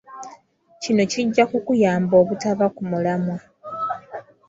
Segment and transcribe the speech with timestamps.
[0.81, 3.37] Kino kijja kukuyamba obutava ku mulamwa.